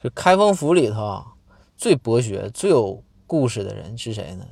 [0.00, 1.24] 这开封府里头，
[1.76, 4.46] 最博学、最有故事的人是谁呢？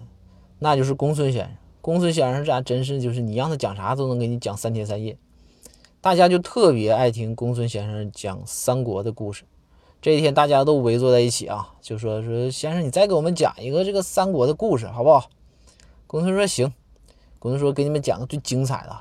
[0.59, 1.57] 那就是公孙先生。
[1.81, 5.17] 公孙先生这真是就是你让他讲啥都能给你讲三天三夜，
[6.01, 9.45] 大家就特别爱听公孙先生讲三国的故事。
[10.03, 15.31] 这一天大家都围坐在一起啊，就说说先生，你再给我们讲一个这个三国的故事好不好？
[16.09, 16.73] 公孙说行。
[17.39, 18.99] 公孙说给你们讲个最精彩的，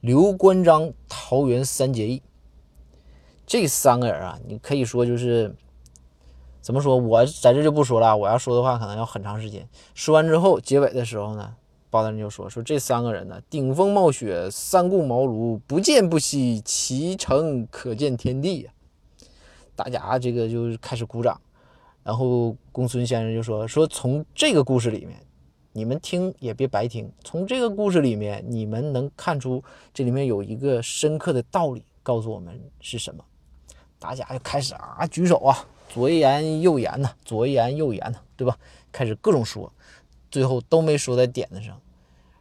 [0.00, 2.22] 刘关张桃园三结义。
[3.44, 5.52] 这三个人啊，你可以说就是
[6.62, 6.96] 怎么说？
[6.96, 9.68] 我在这就不说了，我要说的话可能要很长时间。
[9.92, 11.54] 说完之后，结尾的时候呢？
[11.90, 18.72] 包大人就说：“说这三个人呢，顶风冒雪，三顾茅庐，不见不息，其成可见天地呀！”
[19.76, 21.38] 大家这个就开始鼓掌。
[22.02, 25.18] 然后公孙先生就说：“说从这个故事里面，
[25.72, 27.12] 你们听也别白听。
[27.22, 33.22] 从这个故事里面，你们能看出这里面有一个深刻的道理，告诉我们是什么？”
[34.00, 35.54] 大家就开始啊举手啊，
[35.92, 38.56] 左一言右言呐，左一言右言呐，对吧？
[38.90, 39.70] 开始各种说。
[40.30, 41.78] 最后都没说在点子上，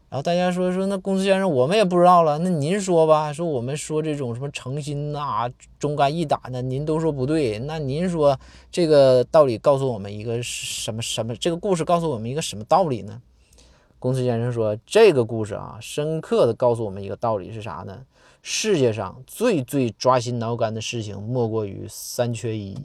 [0.08, 8.39] 然后大家说说那公孙先生，我们也不知道了，那您说吧，说我们说这种什么诚心呐、忠肝义胆的，您都说不对，那您说
[8.72, 11.36] 这个道理告诉我们一个什么什么？
[11.36, 13.22] 这个故事告诉我们一个什么道理呢？
[14.00, 18.06] 公孙先生说，这个故事啊，深刻的告诉我们一个道理是啥呢？
[18.42, 22.78] 世界上最最抓心挠肝的事情，莫过于三缺一。